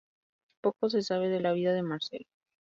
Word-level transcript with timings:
Poco 0.63 0.89
se 0.89 1.03
sabe 1.03 1.29
de 1.29 1.41
la 1.41 1.53
vida 1.53 1.73
de 1.73 1.83
Marcelo. 1.83 2.25